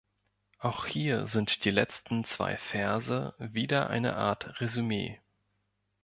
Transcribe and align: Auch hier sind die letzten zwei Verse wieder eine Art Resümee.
Auch 0.57 0.87
hier 0.87 1.27
sind 1.27 1.63
die 1.63 1.69
letzten 1.69 2.23
zwei 2.23 2.57
Verse 2.57 3.35
wieder 3.37 3.91
eine 3.91 4.15
Art 4.15 4.59
Resümee. 4.59 5.21